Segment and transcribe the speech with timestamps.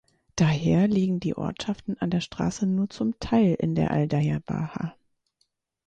[0.35, 4.95] Daher liegen die Ortschaften an der Straße nur zum Teil in der Aldeia Baha.